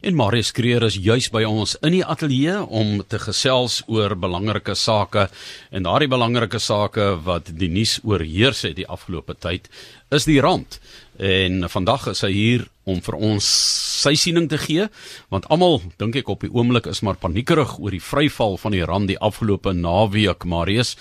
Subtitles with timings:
[0.00, 4.72] En Marius Kreer is juis by ons in die ateljee om te gesels oor belangrike
[4.72, 5.26] sake
[5.68, 9.66] en daardie belangrike sake wat die nuus oorheers het die afgelope tyd
[10.08, 10.78] is die rand.
[11.20, 13.44] En vandag is hy hier om vir ons
[14.00, 14.86] sy siening te gee
[15.28, 18.86] want almal dink ek op die oomblik is maar paniekerig oor die vryval van die
[18.88, 20.94] rand die afgelope naweek Marius.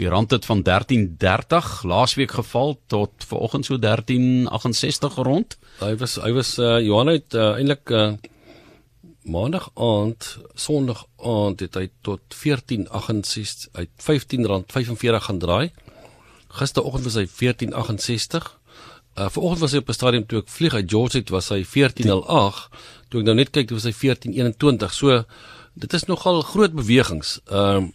[0.00, 5.58] Die rand het van 13.30 laasweek geval tot vanoggend so 13.68 rond.
[5.84, 8.08] Hy was hy was uh, Johan het uh, eintlik uh,
[9.28, 15.70] maandag aand, sonderdag aand het hy tot 14.68 uit R15.45 gaan draai.
[16.58, 18.46] Gisteroggend was hy 14.68.
[19.16, 21.64] Uh vanoggend was hy op 'n stadium toe ek vlieg uit George het was hy
[21.64, 22.68] 14.08.
[23.08, 24.92] Toe ek nou net kyk, was hy 14.21.
[24.92, 25.24] So
[25.74, 27.40] dit is nogal groot bewegings.
[27.46, 27.92] Ehm uh,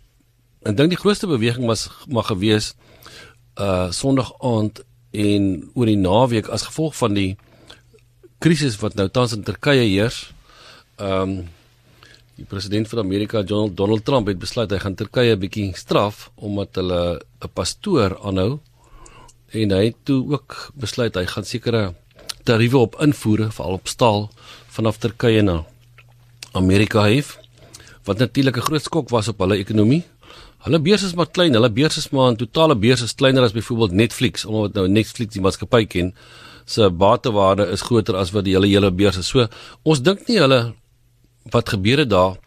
[0.62, 2.76] ek dink die grootste beweging was maar gewees
[3.58, 7.38] uh sonderdag aand en oor die naweek as gevolg van die
[8.40, 10.34] krisis wat nou tans in Turkye heers
[11.02, 11.50] ehm um,
[12.42, 16.32] die president van Amerika Donald, Donald Trump het besluit hy gaan Turkye 'n bietjie straf
[16.36, 18.60] omdat hulle 'n pastoor aanhou
[19.52, 21.94] en hy het toe ook besluit hy gaan sekere
[22.44, 24.30] tariewe op invoere veral op staal
[24.68, 25.66] vanaf Turkye na
[26.54, 27.38] Amerika hef
[28.06, 30.04] wat natuurlik 'n groot skok was op hulle ekonomie.
[30.66, 33.52] Hulle beurs is maar klein, hulle beurs is maar 'n totale beurs is kleiner as
[33.52, 36.14] byvoorbeeld Netflix, omdat nou Netflix die maatskappy ken
[36.66, 39.28] se batewaarde is groter as wat die hele hele beurs is.
[39.28, 39.48] So
[39.84, 40.74] ons dink nie hulle
[41.50, 42.38] wat gebeur het daar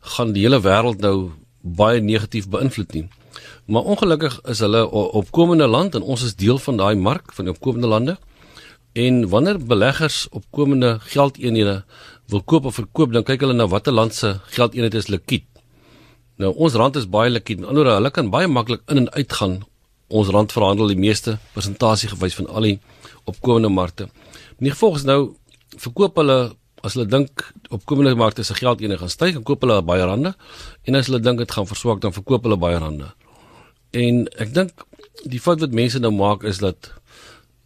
[0.00, 3.08] gaan die hele wêreld nou baie negatief beïnvloed nie.
[3.70, 7.54] Maar ongelukkig is hulle opkomende land en ons is deel van daai mark van die
[7.54, 8.16] opkomende lande.
[8.92, 11.84] En wanneer beleggers opkomende geldeenhede
[12.26, 15.44] wil koop of verkoop, dan kyk hulle na watter land se geldeenheid is likwid.
[16.40, 17.60] Nou ons rand is baie likwid.
[17.60, 19.60] Anderswoorde, hulle kan baie maklik in en uit gaan.
[20.08, 22.78] Ons rand verhandel die meeste persentasie gewys van al die
[23.30, 24.08] opkomende markte.
[24.58, 25.36] In die gevolg is nou
[25.78, 26.38] verkoop hulle
[26.82, 30.34] as hulle dink opkomende markte se geld enige gaan styg, dan koop hulle baie rande
[30.84, 33.10] en as hulle dink dit gaan verswak, dan verkoop hulle baie rande.
[33.96, 34.86] En ek dink
[35.28, 36.92] die fout wat mense nou maak is dat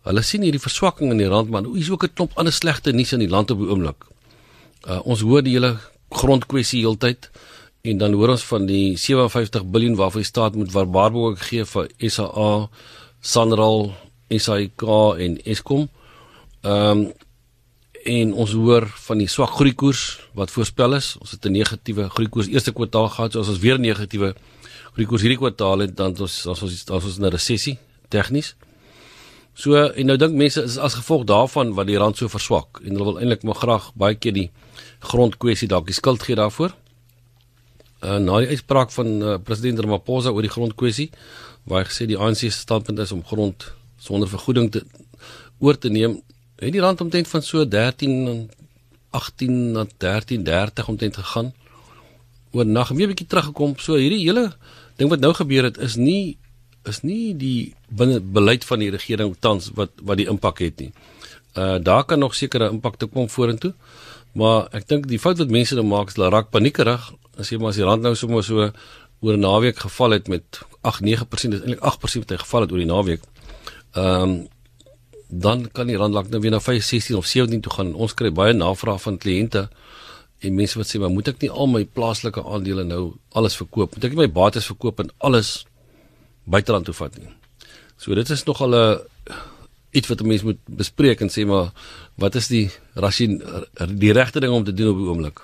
[0.08, 2.92] hulle sien hierdie verswakking in die rand, maar hoe is ook 'n klomp ander slegte
[2.92, 4.04] nuus in die land op die oomblik.
[4.88, 5.78] Uh, ons hoor die hele
[6.10, 7.30] grondkwessie heeltyd
[7.82, 11.88] en dan hoor ons van die 57 miljard waarvoor die staat moet waarborg gee vir
[11.98, 12.68] SAA,
[13.20, 13.94] Sanral,
[14.28, 14.82] SAIK
[15.18, 15.88] en Eskom.
[16.62, 17.12] Ehm um,
[18.04, 20.02] en ons hoor van die swak groeikoers
[20.36, 21.14] wat voorspel is.
[21.20, 24.34] Ons het 'n negatiewe groeikoers eerste kwartaal gehad, so as ons weer negatiewe
[24.94, 27.78] groeikoers hierdie kwartaal het, dan ons as ons as ons in 'n resessie
[28.08, 28.54] tegnies.
[29.54, 32.96] So en nou dink mense is as gevolg daarvan wat die rand so verswak en
[32.96, 34.50] hulle wil eintlik maar graag baie keer die
[34.98, 36.74] grondkwessie dalk die skuld gee daarvoor.
[38.02, 41.10] Uh, na die uitspraak van uh, president Ramaphosa oor die grondkwessie
[41.64, 44.82] waar hy gesê die ANC se standpunt is om grond sonder vergoeding te
[45.62, 46.18] oor te neem
[46.56, 48.50] het die rand omtrent van so 13
[49.10, 51.52] 18 na 13 30 omtrent gegaan
[52.52, 54.52] oor nag weer 'n bietjie teruggekom so hierdie hele
[54.96, 56.38] ding wat nou gebeur het is nie
[56.84, 60.92] is nie die binne beleid van die regering tans wat wat die impak het nie.
[61.56, 63.74] Uh daar kan nog sekere impakte kom vorentoe.
[64.32, 67.58] Maar ek dink die fout wat mense nou maak is hulle raak paniekerig as jy
[67.58, 68.70] maar as die rand nou sommer so
[69.20, 72.72] oor 'n naweek geval het met 8 9% is eintlik 8% wat hy geval het
[72.72, 73.22] oor die naweek.
[73.92, 74.34] Ehm um,
[75.28, 77.94] dan kan die rand lank nou weer na 5 16 of 17 toe gaan.
[77.94, 79.68] Ons kry baie navraag van kliënte
[80.44, 83.94] en mense wat sê maar moet ek nie al my plaaslike aandele nou alles verkoop?
[83.94, 85.64] Moet ek nie my bates verkoop en alles
[86.44, 87.30] buiteland toe vat nie?
[87.96, 89.00] So dit is nogal 'n
[89.92, 91.72] iets wat 'n mens moet bespreek en sê maar
[92.16, 93.40] wat is die rasie
[93.88, 95.40] die regte ding om te doen op die oomblik?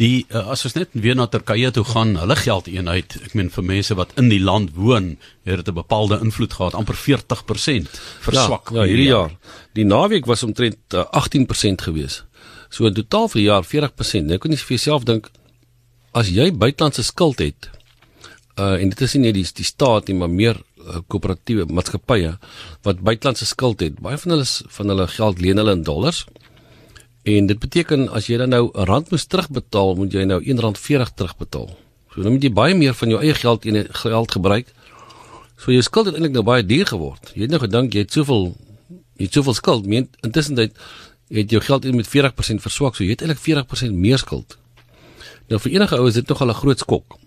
[0.00, 3.66] Die uh, as ons net weer na Turkye toe gaan, hulle geldeenheid, ek meen vir
[3.66, 5.16] mense wat in die land woon,
[5.48, 7.90] het dit 'n bepaalde invloed gehad, amper 40%
[8.26, 9.36] verswak ja, ja, hierdie jaar.
[9.74, 12.24] Die naweek was omtrent uh, eh, 18% gewees.
[12.70, 14.26] So in totaal vir die jaar 40%.
[14.26, 15.30] Nou kan jy vir jouself dink
[16.12, 17.70] as jy buitelandse skuld het,
[18.58, 20.58] uh en dit is nie net die die staat nie, maar meer
[21.10, 22.36] koöperatiewe maatskappye
[22.86, 23.98] wat buitelandse skuld het.
[24.02, 24.46] Baie van hulle
[24.76, 26.24] van hulle geld leen hulle in dollars.
[27.22, 31.14] En dit beteken as jy dan nou 'n rand moet terugbetaal, moet jy nou R1.40
[31.14, 31.68] terugbetaal.
[32.14, 34.72] So dan moet jy baie meer van jou eie geld in geld gebruik.
[35.56, 37.32] So jou skuld het eintlik nou baie duur geword.
[37.34, 38.56] Jy het nou gedink jy het soveel
[39.16, 40.72] jy het soveel skuld, maar intussen het
[41.30, 44.56] het jou geld met 40% verswak, so jy het eintlik 40% meer skuld.
[45.48, 47.18] Nou vir enige ou is dit nog al 'n groot skok.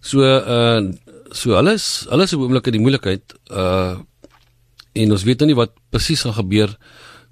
[0.00, 0.92] So uh
[1.30, 3.98] so alles alles op oomblik in die moeilikheid uh
[4.92, 6.78] en ons weet nou nie wat presies gaan gebeur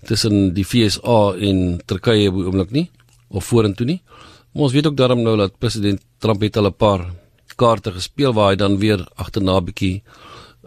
[0.07, 2.91] tussen die FSA en Turkye op oomblik nie
[3.29, 4.01] of vorentoe nie.
[4.53, 7.07] Maar ons weet ook daarom nou dat president Trump het al 'n paar
[7.57, 10.03] kaarte gespeel waar hy dan weer agterna bietjie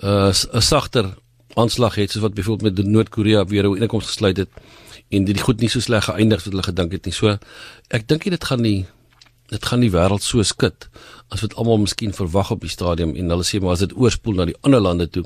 [0.03, 1.13] uh, 'n uh, sagter
[1.55, 4.49] aanslag het soos wat byvoorbeeld met Noord-Korea weer 'n inkoms gesluit het
[5.09, 7.13] en dit goed nie so sleg geëindig as wat hulle gedink het nie.
[7.13, 7.37] So
[7.89, 8.85] ek dink dit gaan nie
[9.53, 10.89] dit gaan die wêreld so skud
[11.29, 14.35] as wat almal miskien verwag op die stadium en hulle sê maar as dit oorspoel
[14.39, 15.23] na die ander lande toe,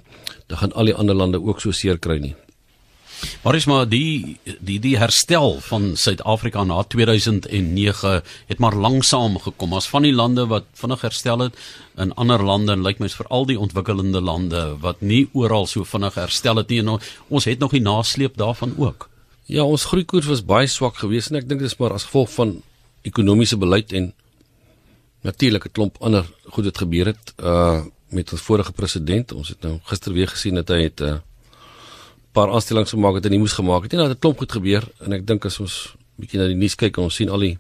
[0.48, 2.36] dan gaan al die ander lande ook so seer kry nie.
[3.44, 9.74] Maar is maar die die die herstel van Suid-Afrika na 2009 het maar langsaam gekom.
[9.74, 11.60] As van die lande wat vinnig herstel het
[11.98, 15.84] in ander lande en lyk my is veral die ontwikkelende lande wat nie oral so
[15.84, 19.10] vinnig herstel het nie en ons het nog die nasleep daarvan ook.
[19.46, 22.30] Ja, ons groeikoers was baie swak geweest en ek dink dit is maar as gevolg
[22.38, 22.60] van
[23.08, 24.12] ekonomiese beleid en
[25.22, 29.32] natuurlik 'n klomp ander goed wat gebeur het uh met ons vorige president.
[29.32, 31.18] Ons het nou gister weer gesien dat hy het 'n uh,
[32.32, 34.00] paar aanstellings gemaak het en nie moes gemaak het nie.
[34.00, 36.76] Nou het 'n klomp goed gebeur en ek dink as ons bietjie na die nuus
[36.76, 37.58] kyk en ons sien al die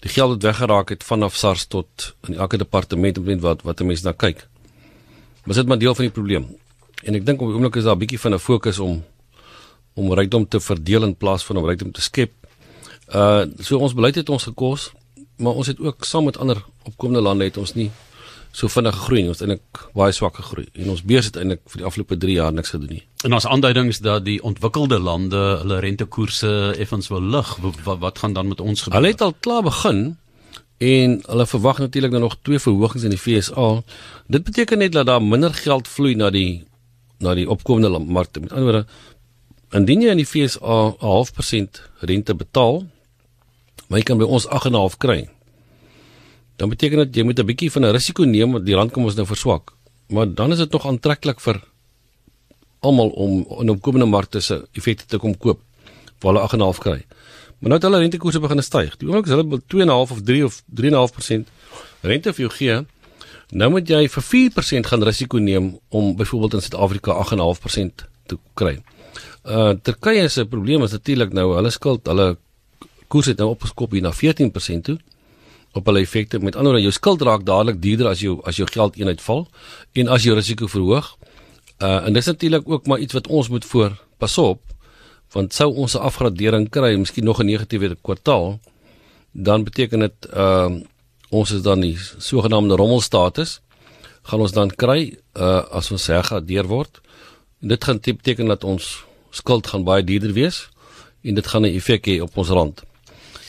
[0.00, 4.04] die geld wat weggeraak het vanaf SARS tot in elke departement omtrent wat wat mense
[4.04, 4.48] na kyk.
[5.44, 6.46] Maar dit is maar deel van die probleem.
[7.04, 9.04] En ek dink op die oomblik is daar 'n bietjie van 'n fokus om
[9.94, 12.32] om rykdom te verdeel in plaas van om rykdom te skep.
[13.14, 14.92] Uh so ons beleid het ons gekos,
[15.36, 17.90] maar ons het ook saam met ander opkomende lande het ons nie
[18.52, 19.30] so vinnig gegroei nie.
[19.30, 22.36] Ons het eintlik baie swak gegroei en ons beurs het eintlik vir die afgelope 3
[22.38, 23.02] jaar niks gedoen nie.
[23.24, 27.52] En ons aanduidings dat die ontwikkelde lande hulle rentekoerse effens wil lig.
[27.62, 28.98] Wat, wat gaan dan met ons gebeur?
[28.98, 30.16] Hulle het al klaar begin
[30.80, 33.82] en hulle verwag natuurlik nou nog twee verhogings in die FSA.
[34.26, 36.64] Dit beteken net dat daar minder geld vloei na die
[37.20, 38.40] na die opkomende markte.
[38.40, 38.86] Met ander woorde,
[39.76, 42.86] indien jy in die FSA 'n half persent rente betaal,
[43.88, 45.28] maar jy kan by ons 8.5 kry.
[46.60, 49.04] Dan beteken dit jy moet 'n bietjie van 'n risiko neem want die rand kom
[49.04, 49.72] ons nou verswak.
[50.08, 51.64] Maar dan is dit nog aantreklik vir
[52.80, 55.60] almal om in opkomende markte se effekte te kom koop
[56.20, 57.04] waar hulle 8.5 kry.
[57.58, 58.96] Maar nou het hulle rentekoerse begin styg.
[58.96, 61.48] Die oomblik as hulle 2.5 of 3 of 3.5%
[62.00, 62.86] rente vir jou gee,
[63.50, 68.82] nou moet jy vir 4% gaan risiko neem om byvoorbeeld in Suid-Afrika 8.5% te kry.
[69.44, 72.36] Uh Turkye se probleem is natuurlik nou hulle skuld, hulle
[73.08, 74.98] koers het nou opgeskop hier na 14% toe
[75.72, 76.38] op hulle effekte.
[76.38, 79.46] Met ander woorde, jou skuld raak dadelik duurder as jou as jou geld eenheid val
[79.92, 81.16] en as jou risiko verhoog.
[81.78, 84.60] Uh en dis natuurlik ook maar iets wat ons moet voor pas op
[85.30, 88.58] want sou ons 'n afgradering kry, miskien nog 'n negatiewe kwartaal,
[89.32, 90.70] dan beteken dit uh
[91.30, 93.60] ons is dan die sogenaamde rommelstatus
[94.22, 97.00] gaan ons dan kry uh as ons hergradeer word.
[97.62, 100.68] En dit gaan beteken dat ons skuld gaan baie duurder wees
[101.22, 102.82] en dit gaan 'n effek hê op ons rand.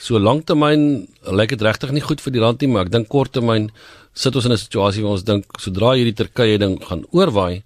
[0.01, 3.67] So lanktermyn lyk dit regtig nie goed vir die rand nie, maar ek dink korttermyn
[4.17, 7.61] sit ons in 'n situasie waar ons dink sodra hierdie Turkye ding gaan oorwaai,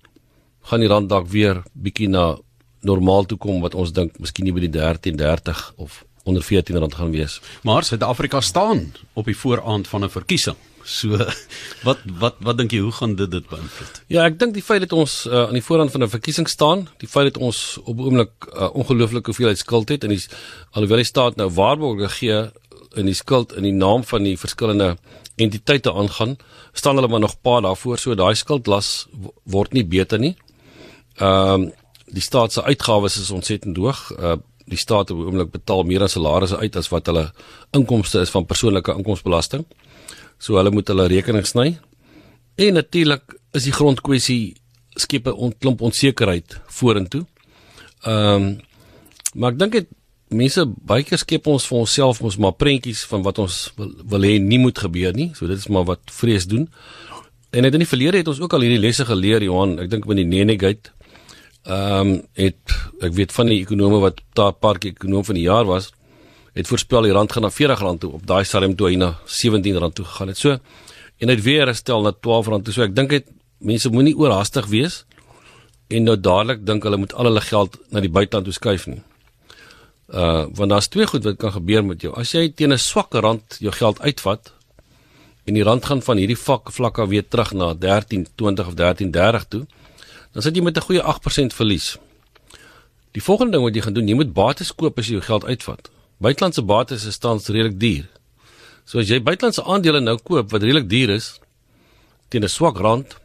[0.68, 2.36] gaan die rand dalk weer bietjie na
[2.84, 6.94] normaal toe kom wat ons dink miskien nie by die 13.30 of onder 14 rand
[6.94, 7.40] gaan wees.
[7.64, 10.58] Maar Suid-Afrika staan op die vooraand van 'n verkiesing.
[10.86, 11.18] So
[11.88, 14.02] wat wat wat dink jy hoe gaan dit dit beïnvloed?
[14.14, 16.86] Ja, ek dink die feit dat ons uh, aan die vooraand van 'n verkiesing staan,
[17.02, 20.22] die feit dat ons op oomblik uh, ongelooflike hoeveelheid skuld het en die
[20.78, 22.38] alhoewel die staat nou waarborge gee
[22.96, 24.96] in die skuld in die naam van die verskillende
[25.36, 26.38] entiteite aangaan,
[26.74, 29.08] staan hulle maar nog paar daarvoor so daai skuldlas
[29.44, 30.36] word nie beter nie.
[31.18, 31.72] Ehm um,
[32.06, 34.12] die staat se uitgawes is ontsettend hoog.
[34.20, 37.28] Uh die staat op oomblik betaal meer aan salarisse uit as wat hulle
[37.78, 39.66] inkomste is van persoonlike inkomstebelasting.
[40.40, 41.78] So hulle moet hulle rekening sny.
[42.56, 44.56] En natuurlik is die grondkwessie
[44.96, 47.26] skep 'n klomp onsekerheid vorentoe.
[48.04, 48.60] Ehm um,
[49.34, 49.88] maar ek dink dit
[50.30, 54.22] mense baie keer skep ons vir onsself ons maar prentjies van wat ons wil, wil
[54.22, 55.32] hê nie moet gebeur nie.
[55.36, 56.70] So dit is maar wat vrees doen.
[57.52, 59.80] En net in die verlede het ons ook al hierdie lesse geleer Johan.
[59.80, 60.92] Ek dink met die Nenegate
[61.66, 65.48] ehm um, het ek weet van die ekonome wat daar paar keer ekonom van die
[65.48, 65.92] jaar was
[66.56, 69.92] het voorspel die rand gaan na R40 toe op daai stadium toe hy na R17
[69.94, 70.40] toe gegaan het.
[70.40, 70.58] So
[71.20, 72.74] en dit weer herstel na R12 toe.
[72.74, 73.28] So ek dink dit
[73.60, 75.04] mense moenie oorhaastig wees
[75.88, 79.02] en nou dadelik dink hulle moet al hulle geld na die buiteland toe skuif nie.
[80.08, 82.14] Uh want daar's twee goed wat kan gebeur met jou.
[82.16, 84.54] As jy teen 'n swakker rand jou geld uitvat
[85.46, 89.66] en die rand gaan van hierdie vlak vlakke weer terug na 13.20 of 13.30 toe,
[90.34, 91.98] dan sit jy met 'n goeie 8% verlies.
[93.12, 95.46] Die volgende ding wat jy gaan doen, jy moet bates koop as jy jou geld
[95.46, 95.90] uitvat.
[96.18, 98.06] Buitelandse bates is tans redelik duur.
[98.86, 101.40] So as jy buitelandse aandele nou koop wat redelik duur is
[102.30, 103.18] teen 'n swak rand,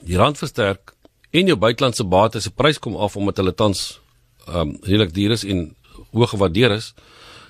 [0.00, 0.94] die rand versterk
[1.30, 4.00] en jou buitelandse bates se prys kom af omdat hulle tans
[4.46, 5.74] ehm um, redelik duur is en
[6.12, 6.94] hoog gewaardeer is,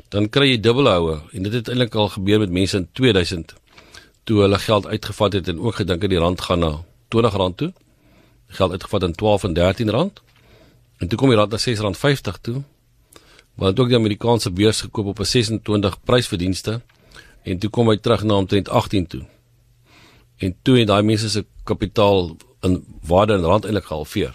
[0.09, 3.55] dan kry jy dubbel houe en dit het eintlik al gebeur met mense in 2000
[4.25, 6.73] toe hulle geld uitgevat het en ook gedink het die rand gaan na
[7.11, 7.73] R20 toe
[8.55, 10.23] geld uitgevat in 12 en 13 rand.
[10.97, 12.63] En toe kom die rand na 6 rand 50 toe.
[13.55, 16.81] Maar het ook die Amerikaanse beurs gekoop op 'n 26 prysverdienste
[17.43, 19.25] en toe kom hy terug na omtrent 18 toe.
[20.37, 24.35] En toe het daai mense se kapitaal in waarde in rand eintlik gehalveer.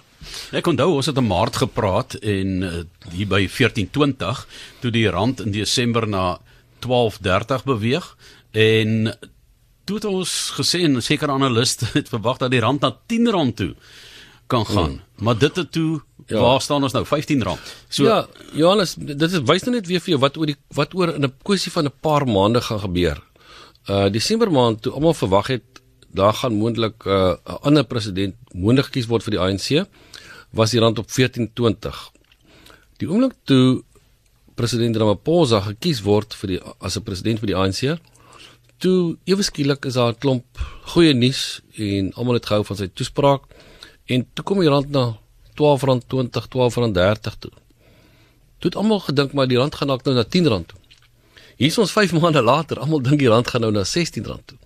[0.51, 4.47] Ek onthou ons het in Maart gepraat en uh, hier by 1420
[4.79, 6.39] toe die rand in Desember na
[6.85, 8.17] 12.30 beweeg
[8.51, 9.17] en
[9.83, 13.55] toe het ons gesê en sekere analiste het verwag dat die rand na 10 rand
[13.55, 13.73] toe
[14.47, 14.99] kan gaan.
[14.99, 15.25] Hmm.
[15.25, 16.41] Maar dit het toe ja.
[16.41, 17.05] waar staan ons nou?
[17.05, 17.73] 15 rand.
[17.89, 20.93] So Ja, Johannes, dit is wys nou net weer vir jou wat oor die wat
[20.93, 23.17] oor in 'n kwessie van 'n paar maande gaan gebeur.
[23.89, 25.65] Uh Desember maand toe almal verwag het
[26.13, 29.87] daar gaan moontlik 'n uh, ander president moontlik gekies word vir die ANC
[30.51, 31.93] was die rand op 14.20.
[32.97, 33.83] Die oomblik toe
[34.55, 37.99] president Ramaphosa gekies word vir die as 'n president vir die ANC,
[38.79, 40.45] toe ewe skielik is daar 'n klomp
[40.93, 43.41] goeie nuus en almal het gehou van sy toespraak
[44.07, 45.17] en toe kom die rand na
[45.59, 47.51] R12.20, R12.30 toe.
[48.59, 50.79] Toe het almal gedink maar die rand gaan dalk nou na R10 toe.
[51.59, 54.59] Hier is ons 5 maande later, almal dink die rand gaan nou na R16 toe.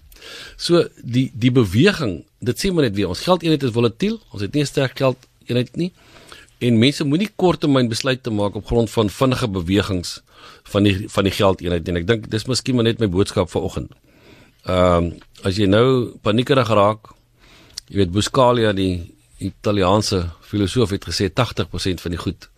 [0.57, 4.53] So die die beweging, dit sê maar net weer, ons geldeenheid is volatiel, ons het
[4.53, 5.91] nie 'n sterk geldeenheid nie.
[6.59, 10.21] En mense moenie korttermyn besluite maak op grond van vinnige bewegings
[10.63, 13.91] van die van die geldeenheid en ek dink dis miskien maar net my boodskap vanoggend.
[14.63, 15.11] Ehm um,
[15.43, 17.11] as jy nou paniekerig raak,
[17.89, 19.11] jy weet Buscaglia die
[19.43, 22.49] Italiaanse filosoof het gesê 80% van die goed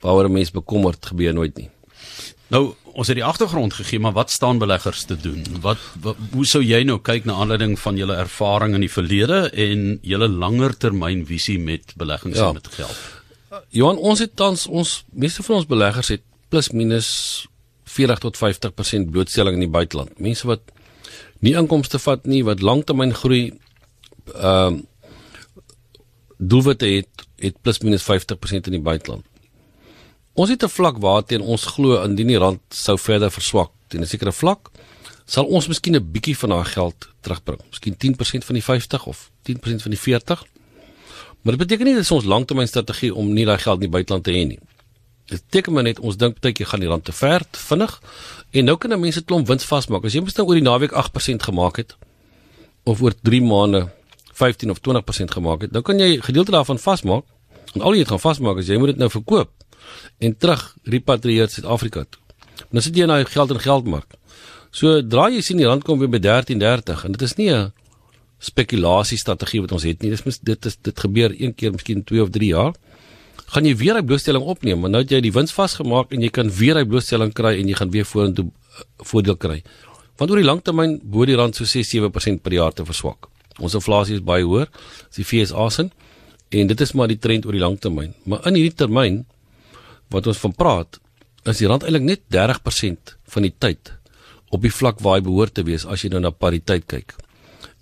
[0.00, 1.68] waaroor 'n mens bekommerd gebeur nooit nie.
[2.50, 5.44] Nou, ons het die agtergrond gegee, maar wat staan beleggers te doen?
[5.60, 9.50] Wat, wat hoe sou jy nou kyk na aanleiding van julle ervaring in die verlede
[9.50, 12.48] en julle langer termyn visie met beleggings ja.
[12.48, 12.98] en met geld?
[13.68, 17.10] Johan, ons het tans ons meeste van ons beleggers het plus minus
[17.84, 20.18] 40 tot 50% blootstelling in die buiteland.
[20.18, 20.60] Mense wat
[21.40, 23.42] nie inkomste vat nie, wat langtermyn groei
[24.34, 24.86] ehm uh,
[26.40, 29.24] doelwitte het het plus minus 50% in die buiteland.
[30.34, 34.06] Ons het 'n vlak waarteen ons glo indien die rand sou verder verswak teen 'n
[34.06, 34.70] sekere vlak,
[35.26, 37.60] sal ons miskien 'n bietjie van daai geld terugbring.
[37.70, 40.44] Miskien 10% van die 50 of 10% van die 40.
[41.42, 44.30] Maar dit beteken nie dat ons langtermynstrategie om nie daai geld in die buiteland te
[44.30, 44.58] hê nie.
[45.26, 48.02] Dit beteken maar net ons dink baie keer gaan die rand te ver, vinnig
[48.50, 50.04] en nou kan mense klomp wins vasmaak.
[50.04, 51.96] As jy mos nou oor die naweek 8% gemaak het
[52.84, 53.88] of oor 3 maande
[54.40, 57.24] 15 of 20% gemaak het, dan kan jy gedeelte daarvan vasmaak.
[57.74, 59.50] En al jy gaan vasmaak is jy moet dit nou verkoop
[60.18, 62.22] en terug repatrieer Suid-Afrika toe.
[62.68, 64.16] En dan sit jy in daai geld en geldmark.
[64.70, 67.72] So dra jy sien die rand kom weer by 13.30 en dit is nie 'n
[68.40, 70.10] spekulasie strategie wat ons het nie.
[70.10, 72.74] Dis mis, dit is dit gebeur een keer miskien 2 of 3 jaar.
[73.52, 76.30] Gaan jy weer 'n blootstelling opneem, maar nou het jy die wins vasgemaak en jy
[76.30, 79.62] kan weer 'n blootstelling kry en jy gaan weer vorentoe uh, voordeel kry.
[80.16, 83.29] Want oor die langtermyn bo die rand so 6-7% per jaar te verswak.
[83.58, 84.68] Ons inflasie is baie hoër
[85.08, 85.88] as die FSA se
[86.50, 88.14] en dit is maar die trend oor die lang termyn.
[88.26, 89.24] Maar in hierdie termyn
[90.10, 90.98] wat ons van praat,
[91.46, 93.92] is die rand eintlik net 30% van die tyd
[94.50, 97.14] op die vlak waar hy behoort te wees as jy nou na pariteit kyk.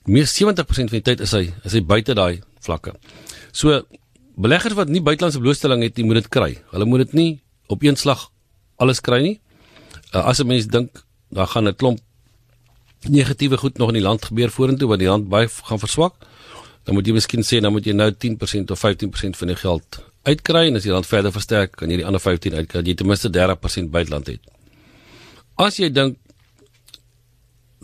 [0.08, 2.94] Meer 70% van die tyd is hy is hy buite daai vlakke.
[3.52, 3.82] So
[4.38, 6.50] beleggers wat nie buitelandse blootstelling het nie, moet dit kry.
[6.72, 7.30] Hulle moet dit nie
[7.72, 8.28] op een slag
[8.78, 9.36] alles kry nie.
[10.14, 12.00] Uh, as 'n mens dink daar gaan 'n klomp
[13.06, 16.14] negatiewe goed nog in die land gebeur vorentoe wat die rand baie gaan verswak,
[16.84, 20.00] dan moet jy miskien sê dan moet jy nou 10% of 15% van die geld
[20.28, 23.06] uitkry en as die rand verder versterk, kan jy die ander 15 uitkry, jy ten
[23.06, 24.40] minste 30% buiteland het.
[25.58, 26.18] As jy dink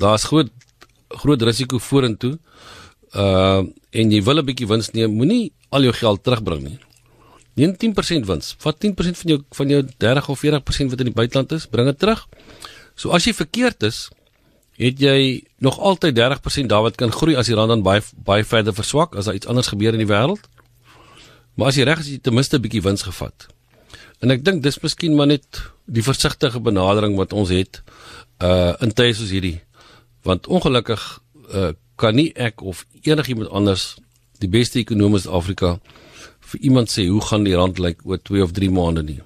[0.00, 0.50] daar's groot
[1.14, 2.38] groot risiko vorentoe,
[3.14, 3.62] uh
[3.94, 6.78] en jy wil 'n bietjie wins neem, moenie al jou geld terugbring nie.
[7.54, 8.56] Neem 10% wins.
[8.59, 11.87] Vat 10% van jou van jou 30 of 40% wat in die buiteland is, bring
[11.87, 12.26] dit terug.
[12.97, 14.11] So as jy verkeerd is,
[14.76, 18.45] het jy nog altyd 30% daar wat kan groei as die rand dan baie baie
[18.45, 20.49] verder verswak as daar iets anders gebeur in die wêreld.
[21.54, 23.47] Maar as jy reg is jy ten minste 'n bietjie wins gevat.
[24.21, 27.83] En ek dink dis miskien maar net die versigtige benadering wat ons het
[28.43, 29.61] uh in tye soos hierdie.
[30.23, 31.21] Want ongelukkig
[31.54, 33.97] uh kan nie ek of enigiemand anders
[34.43, 35.78] die beste ekonomies in Afrika
[36.40, 39.21] vir iemand sê hoe gaan die rand lyk oor 2 of 3 maande nie.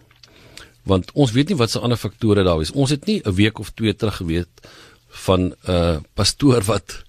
[0.85, 2.73] Want ons weet nie wat se ander faktore daar is.
[2.73, 4.49] Ons het nie 'n week of 2 terug geweet
[5.09, 7.03] van 'n uh, pastoor wat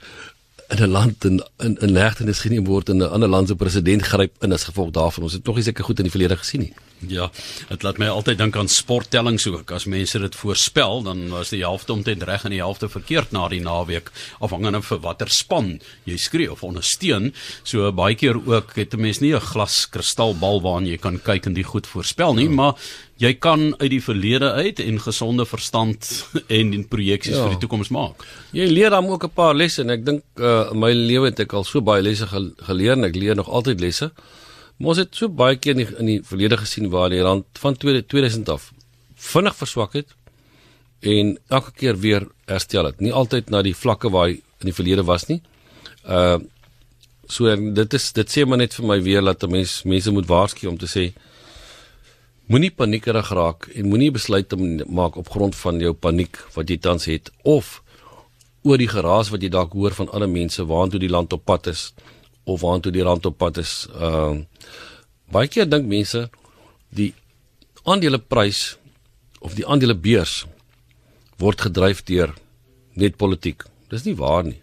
[0.69, 4.01] in 'n land in in, in legtenis geneem word en 'n ander land se president
[4.01, 5.23] gryp in as gevolg daarvan.
[5.23, 6.73] Ons het nog nie seker goed in die verlede gesien nie.
[7.07, 7.29] Ja,
[7.69, 9.71] dit laat my altyd dink aan sporttellings ook.
[9.71, 13.47] As mense dit voorspel, dan was die helfte omtrent reg en die helfte verkeerd na
[13.47, 14.11] die naweek
[14.43, 17.31] afhangende van watter span jy skree of ondersteun.
[17.63, 21.45] So baie keer ook het 'n mens nie 'n glas kristalbal waarna jy kan kyk
[21.45, 22.55] en die goed voorspel nie, ja.
[22.55, 22.75] maar
[23.17, 26.27] jy kan uit die verlede uit en gesonde verstand
[26.57, 27.43] en die projeksies ja.
[27.43, 28.25] vir die toekoms maak.
[28.51, 31.53] Jy leer dan ook 'n paar lesse en ek dink uh, my lewe het ek
[31.53, 34.11] al so baie lesse geleer en ek leer nog altyd lesse.
[34.79, 37.75] Ons het so baie keer in die, in die verlede gesien waar die rand van
[37.75, 38.71] 2000 af
[39.19, 40.15] vinnig verswak het
[40.99, 43.01] en elke keer weer herstel het.
[43.03, 45.41] Nie altyd na die vlakke waar hy in die verlede was nie.
[46.05, 46.39] Uh
[47.29, 50.65] So dit is dit sê maar net vir my weer dat mense mense moet waarsku
[50.67, 51.03] om te sê
[52.49, 54.57] moenie paniekerig raak en moenie besluite
[54.89, 57.83] maak op grond van jou paniek wat jy tans het of
[58.65, 61.69] oor die geraas wat jy dalk hoor van ander mense waantoe die land op pad
[61.69, 61.91] is
[62.49, 63.73] of waantoe die rand op pad is.
[63.93, 64.45] Ehm uh,
[65.29, 66.23] baie keer dink mense
[66.89, 67.11] die
[67.85, 68.77] aandeleprys
[69.45, 70.45] of die aandelebeurs
[71.37, 72.33] word gedryf deur
[72.97, 73.63] net politiek.
[73.93, 74.57] Dis nie waar nie.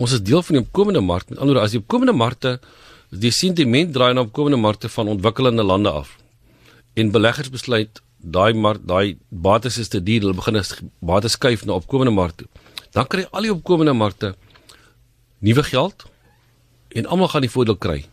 [0.00, 1.28] Ons is deel van die opkomende mark.
[1.28, 2.58] Met ander woorde, as die opkomende markte
[3.10, 6.14] die sentiment draai na opkomende markte van ontwikkelende lande af
[6.94, 10.60] en beleggers besluit daai mark daai bates is te duur, hulle begin
[11.00, 12.46] bates skuif na opkomende markte.
[12.92, 14.34] Dan kry al die opkomende markte
[15.40, 16.06] nuwe geld
[16.94, 18.04] en almal gaan die voordeel kry.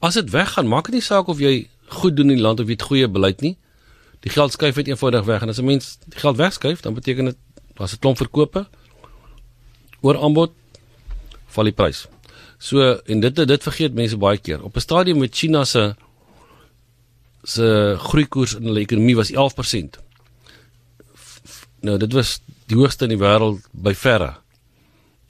[0.00, 1.68] As dit weggaan, maak dit nie saak of jy
[2.00, 3.56] goed doen in die land of jy het goeie beleid nie.
[4.24, 7.24] Die geld skuif net eenvoudig weg en as 'n mens die geld wegskuif, dan beteken
[7.24, 7.36] dit
[7.74, 8.66] daar's 'n klomp verkope
[10.00, 10.52] oor aanbod
[11.46, 12.06] val die prys.
[12.58, 14.62] So en dit dit vergeet mense baie keer.
[14.62, 15.94] Op 'n stadium met China se
[17.42, 19.98] se groeikoers in hulle ekonomie was 11%.
[21.80, 24.34] Nou dit was die hoogste in die wêreld by verre.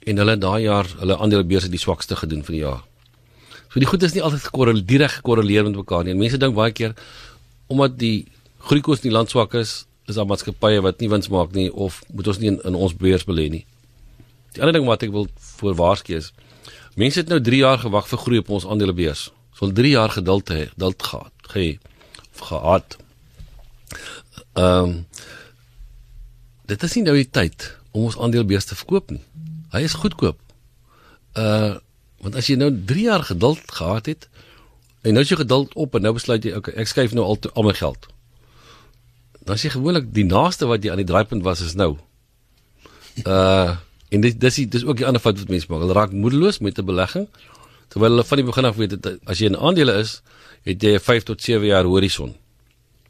[0.09, 2.81] En hulle daai jaar hulle aandelebeurse die swakste gedoen vir die jaar.
[3.71, 6.15] So die goed is nie altyd gekorreleer direk gekorreleer met mekaar nie.
[6.15, 6.95] En mense dink baie keer
[7.71, 8.27] omdat die
[8.67, 12.01] groeikoers in die land swak is, is daar maatskappye wat nie wins maak nie of
[12.11, 13.63] moet ons nie in, in ons beurs belê nie.
[14.55, 15.29] Die ander ding wat ek wil
[15.61, 16.31] voorwaarsku is
[16.99, 19.29] mense het nou 3 jaar gewag vir groei op ons aandelebeurs.
[19.61, 21.67] Wil 3 jaar geduld hê, geduld gehad, ge
[22.41, 22.97] gehad.
[24.57, 25.05] Ehm um,
[26.65, 29.21] dit is nie nou die tyd om ons aandelebeurs te verkoop nie.
[29.71, 30.39] Hy is goedkoop.
[31.37, 31.79] Uh
[32.21, 34.27] want as jy nou 3 jaar geduld gehad het
[35.01, 37.39] en nou is jy geduld op en nou besluit jy okay, ek skuif nou al
[37.41, 38.05] te, al my geld.
[39.41, 41.95] Dan is jy gewoonlik die naaste wat jy aan die draaipunt was is nou.
[43.25, 43.79] Uh
[44.11, 45.85] En dit dis dis ook die ander fout wat mense maak.
[45.85, 47.27] Hulle raak moedeloos met 'n belegging
[47.87, 50.21] terwyl hulle van die begin af weet dat as jy in aandele is,
[50.63, 52.35] het jy 'n 5 tot 7 jaar horison.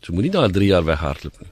[0.02, 1.50] So moenie daar 3 jaar weghardloop nie.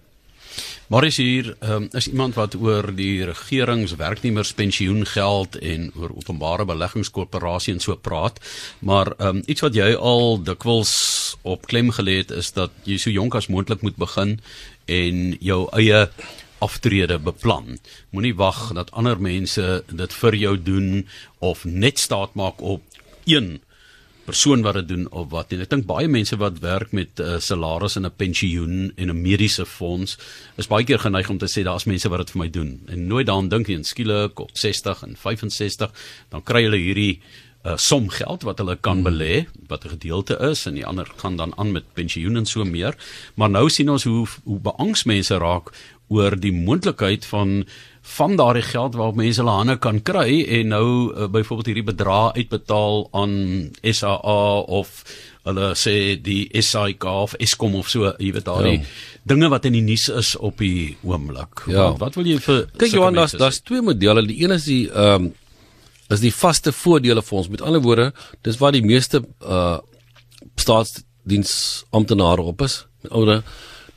[0.89, 7.82] Maar is hier um, is iemand wat oor die regeringswerknemerspensioengeld en oor openbare beleggingskorporasie en
[7.84, 8.39] so praat.
[8.82, 13.13] Maar um, iets wat jy al dikwels op klem gelê het is dat jy so
[13.13, 14.41] jonk as moontlik moet begin
[14.89, 16.10] en jou eie
[16.58, 17.78] aftrede beplan.
[18.10, 21.06] Moenie wag dat ander mense dit vir jou doen
[21.38, 22.82] of net staat maak op
[23.30, 23.62] een
[24.29, 25.53] persoon wat dit doen of wat.
[25.53, 28.91] En ek dink baie mense wat werk met 'n uh, eh, salaris en 'n pensioen
[28.95, 30.17] en 'n mediese fonds
[30.57, 32.81] is baie keer geneig om te sê daar's mense wat dit vir my doen.
[32.87, 33.83] En nooit daaraan dink nie.
[33.83, 35.91] Skielik op 60 en 65
[36.29, 37.21] dan kry hulle hierdie
[37.65, 41.35] uh, som geld wat hulle kan belê wat 'n gedeelte is en die ander gaan
[41.35, 42.95] dan aan met pensioen en so meer.
[43.35, 45.71] Maar nou sien ons hoe hoe beangs mense raak
[46.07, 47.65] oor die moontlikheid van
[48.01, 52.35] van daardie geld waarop mense hulle hande kan kry en nou uh, byvoorbeeld hierdie bedrag
[52.35, 53.33] uitbetaal aan
[53.83, 54.43] SAA
[54.79, 55.03] of
[55.47, 58.88] hulle sê die SAIK of Eskom of so jy weet daardie ja.
[59.31, 61.65] dinge wat in die nuus is op die oomblik.
[61.67, 61.89] Ja.
[61.89, 64.25] Wat, wat wil jy vir Kyk Johan, daar's daar's twee modelle.
[64.27, 65.31] Die een is die ehm um,
[66.09, 67.51] is die vaste voordele vir ons.
[67.53, 68.07] Met ander woorde,
[68.41, 69.77] dis waar die meeste uh
[70.59, 71.51] staatsdiens
[71.95, 72.81] amptenare op is.
[73.12, 73.43] Woorde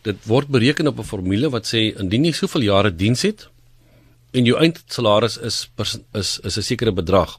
[0.06, 3.48] dit word bereken op 'n formule wat sê indien jy soveel jare diens het
[4.32, 5.68] en jou eindsalaris is
[6.14, 7.38] is is 'n sekere bedrag.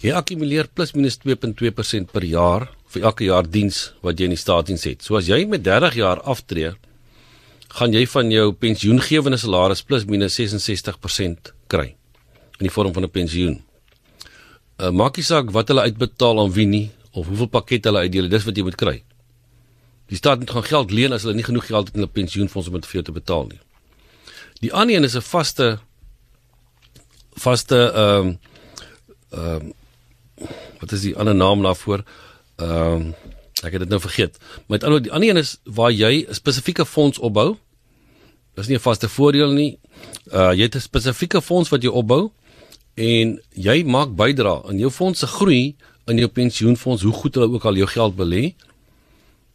[0.00, 4.40] Jy akkumuleer plus minus 2.2% per jaar vir elke jaar diens wat jy in die
[4.40, 5.02] staatsdiens het.
[5.02, 6.72] So as jy met 30 jaar aftree,
[7.68, 11.94] gaan jy van jou pensioengewende salaris plus minus 66% kry
[12.58, 13.62] in die vorm van 'n pensioen.
[14.80, 18.28] Uh, maak nie saak wat hulle uitbetaal aan wie nie of hoeveel pakkette hulle uitdeel,
[18.28, 19.02] dis wat jy moet kry.
[20.08, 22.68] Die staat moet gaan geld leen as hulle nie genoeg geld het in hulle pensioenfonds
[22.68, 23.60] om dit vir jou te betaal nie.
[24.60, 25.78] Die ander een is 'n vaste
[27.32, 28.38] vaste ehm um,
[29.30, 29.72] ehm um,
[30.80, 32.04] wat is die ander naam daarvoor?
[32.56, 33.14] Ehm um,
[33.62, 34.38] ek het dit nou vergeet.
[34.66, 37.56] Met ander die ander een is waar jy 'n spesifieke fonds opbou.
[38.54, 39.78] Dis nie 'n vaste voordeel nie.
[40.32, 42.30] Uh jy het 'n spesifieke fonds wat jy opbou
[42.94, 47.52] en jy maak bydrae aan jou fonds se groei in jou pensioenfonds hoe goed hulle
[47.52, 48.54] ook al jou geld belê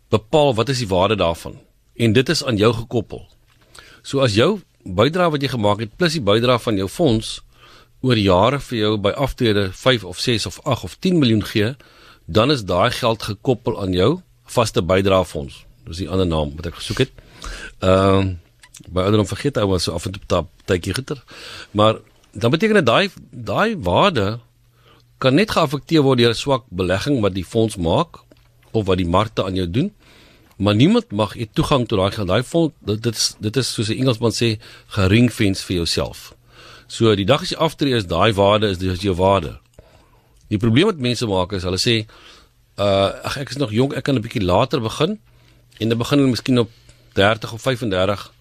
[0.10, 1.60] bepaal wat is die waarde daarvan
[1.96, 3.28] en dit is aan jou gekoppel.
[4.04, 7.42] So as jou bydrae wat jy gemaak het plus die bydrae van jou fonds
[8.06, 11.74] oor jare vir jou by aftrede 5 of 6 of 8 of 10 miljoen gee,
[12.26, 14.12] dan is daai geld gekoppel aan jou
[14.46, 15.64] vaste bydrae fonds.
[15.86, 17.14] Dis die ander naam wat ek gesoek het.
[17.82, 18.34] Ehm uh,
[18.92, 21.22] by ander om vergeet ou was so af en toe tydjie gitter.
[21.72, 22.02] Maar
[22.36, 24.40] dan beteken dit daai daai waarde
[25.18, 28.20] kan net geaffekteer word deur 'n swak belegging wat die fonds maak
[28.72, 29.94] of wat die markte aan jou doen.
[30.58, 32.28] Maar niemand mag hê toegang tot daai geld.
[32.28, 36.35] Daai fonds dit, dit is dit is soos 'n Engelsman sê geringfence vir jouself.
[36.88, 39.58] So die dag as jy aftree is daai waarde is dis jou waarde.
[40.50, 42.06] Die probleem wat mense maak is hulle sê
[42.78, 45.20] uh ag ek is nog jonk, ek kan 'n bietjie later begin
[45.80, 46.70] en dan begin hulle miskien op
[47.14, 48.32] 30 of 35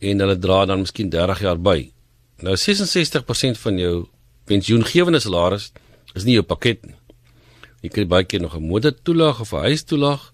[0.00, 1.90] en hulle dra dan miskien 30 jaar by.
[2.42, 4.06] Nou 66% van jou
[4.44, 5.72] pensioengewende salaris
[6.14, 6.94] is nie jou pakket nie.
[7.82, 10.30] Jy kry baie keer nog 'n motortoelaag of 'n huistoelaag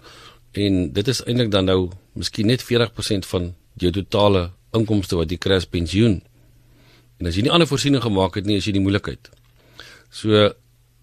[0.53, 5.37] en dit is eintlik dan nou miskien net 40% van jou totale inkomste wat jy
[5.37, 6.23] kry as pensioen.
[7.25, 9.31] En as jy nie ander voorsiening gemaak het nie, is jy die moeilikheid.
[10.13, 10.51] So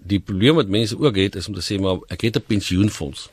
[0.06, 3.30] die probleem wat mense ook het is om te sê maar ek het 'n pensioenfonds.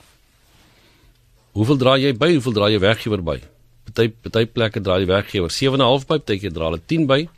[1.52, 2.32] Hoeveel dra jy by?
[2.32, 3.42] Hoeveel dra jy werkgewer by?
[3.84, 7.28] Party party plekke dra die werkgewer 7.5 by, party keer dra hulle 10 by,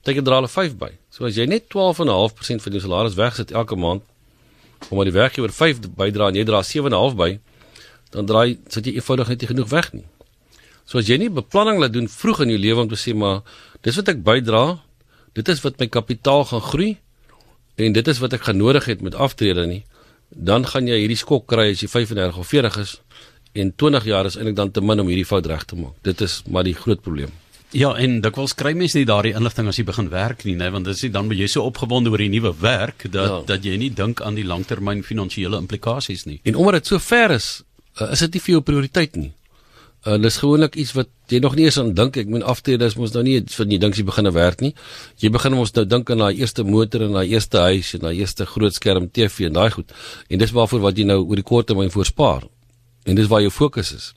[0.00, 0.90] party keer dra hulle 5 by.
[1.10, 4.02] So as jy net 12.5% van jou salaris wegsit elke maand
[4.88, 7.38] omdat die werkgewer 5 bydra en jy dra 7.5 by,
[8.10, 10.04] dan draai sit jy eenvoudig net nie genoeg weg nie.
[10.86, 13.42] So as jy nie beplanning laat doen vroeg in jou lewe om te sê maar
[13.82, 14.80] dis wat ek bydra,
[15.34, 16.90] dit is wat my kapitaal gaan groei
[17.74, 19.82] en dit is wat ek gaan nodig het met aftrede nie,
[20.30, 22.98] dan gaan jy hierdie skok kry as jy 35 of 40 is
[23.54, 25.94] en 20 jaar is eintlik dan te min om hierdie fout reg te maak.
[26.06, 27.30] Dit is maar die groot probleem.
[27.74, 30.86] Ja, en dikwels kry mense nie daardie inligting as jy begin werk nie, né, want
[30.86, 33.40] dit is dan jy so opgewonde oor die nuwe werk dat ja.
[33.48, 36.38] dat jy nie dink aan die langtermyn finansiële implikasies nie.
[36.44, 37.48] En omdat dit so ver is,
[37.98, 39.32] uh, is dit nie vir jou prioriteit nie.
[40.04, 42.18] Uh, dis gewoonlik iets wat jy nog nie eens aan dink.
[42.20, 44.74] Ek meen aftrede is mos nou nie vir jy dink jy begin werk nie.
[45.22, 48.18] Jy begin mos nou dink aan daai eerste motor en daai eerste huis en daai
[48.18, 49.94] eerste groot skerm TV en daai goed.
[50.28, 52.44] En dis waarvoor wat jy nou oor die kort termyn voorspaar
[53.04, 54.12] en dis waar jou fokus is.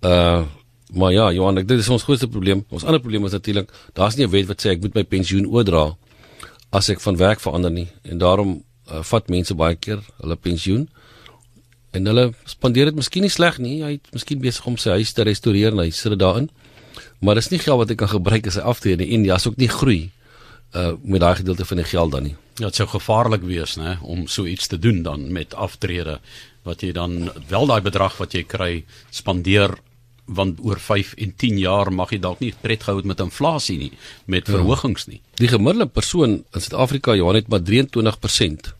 [0.00, 0.46] Uh
[0.90, 2.64] maar ja, Johan, dit is ons grootste probleem.
[2.74, 5.46] Ons ander probleem is natuurlik daar's nie 'n wet wat sê ek moet my pensioen
[5.46, 5.96] oordra
[6.72, 10.88] as ek van werk verander nie en daarom uh, vat mense baie keer hulle pensioen
[11.96, 13.80] en hulle spandeer dit miskien nie sleg nie.
[13.82, 16.48] Hy het miskien besig om sy huis te restoreer en hy sit dit daarin.
[17.20, 19.58] Maar dis nie geld wat hy kan gebruik as hy aftree nie en jy's ook
[19.60, 20.00] nie groei
[20.76, 22.36] uh met daai gedeelte van die geld dan nie.
[22.60, 26.20] Ja, dit sou gevaarlik wees, né, om so iets te doen dan met aftrede
[26.62, 29.78] wat jy dan wel daai bedrag wat jy kry spandeer
[30.30, 33.92] want oor 5 en 10 jaar mag jy dalk nie pret gehou met inflasie nie
[34.26, 34.54] met ja.
[34.54, 35.20] verhogings nie.
[35.40, 38.70] Die gemiddelde persoon in Suid-Afrika Johan het maar 23%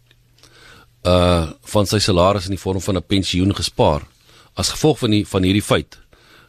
[1.05, 4.03] uh van sy salaris in die vorm van 'n pensioen gespaar
[4.55, 5.99] as gevolg van die van hierdie feit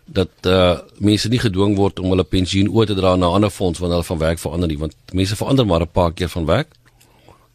[0.05, 3.49] dat uh mense nie gedwing word om hulle pensioen oor te dra na 'n ander
[3.49, 6.45] fonds wanneer hulle van werk verander nie want mense verander maar 'n paar keer van
[6.45, 6.67] werk.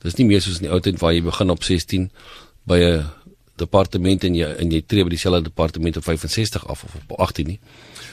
[0.03, 2.11] Dis nie meer soos in die ou tyd waar jy begin op 16
[2.65, 3.05] by 'n
[3.57, 7.47] departement en jy en jy tree by dieselfde departement op 65 af of op 18
[7.47, 7.61] nie.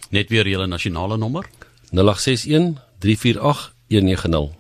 [0.10, 1.46] Net weer julle nasionale nommer
[1.92, 4.59] 0861 348 190.